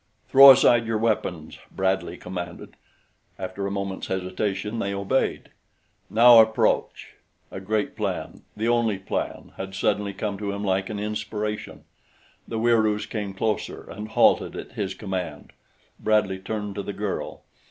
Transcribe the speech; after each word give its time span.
"Throw 0.29 0.49
aside 0.49 0.87
your 0.87 0.97
weapons," 0.97 1.59
Bradley 1.69 2.17
commanded. 2.17 2.75
After 3.37 3.67
a 3.67 3.71
moment's 3.71 4.07
hesitation 4.07 4.79
they 4.79 4.95
obeyed. 4.95 5.49
"Now 6.09 6.39
approach!" 6.39 7.17
A 7.51 7.59
great 7.59 7.95
plan 7.95 8.41
the 8.57 8.67
only 8.67 8.97
plan 8.97 9.51
had 9.57 9.75
suddenly 9.75 10.11
come 10.15 10.39
to 10.39 10.53
him 10.53 10.63
like 10.63 10.89
an 10.89 10.97
inspiration. 10.97 11.83
The 12.47 12.57
Wieroos 12.57 13.05
came 13.05 13.35
closer 13.35 13.87
and 13.91 14.07
halted 14.07 14.55
at 14.55 14.71
his 14.71 14.95
command. 14.95 15.53
Bradley 15.99 16.39
turned 16.39 16.73
to 16.73 16.81
the 16.81 16.93
girl. 16.93 17.43